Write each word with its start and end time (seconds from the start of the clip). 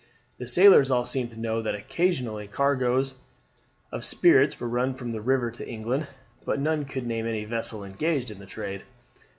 The 0.39 0.47
sailors 0.47 0.89
all 0.89 1.05
seemed 1.05 1.29
to 1.29 1.39
know 1.39 1.61
that 1.61 1.75
occasionally 1.75 2.47
cargoes 2.47 3.19
of 3.91 4.03
spirits 4.03 4.59
were 4.59 4.67
run 4.67 4.95
from 4.95 5.11
the 5.11 5.21
river 5.21 5.51
to 5.51 5.67
England, 5.69 6.07
but 6.43 6.59
none 6.59 6.85
could 6.85 7.05
name 7.05 7.27
any 7.27 7.45
vessel 7.45 7.83
engaged 7.83 8.31
in 8.31 8.39
the 8.39 8.47
trade. 8.47 8.81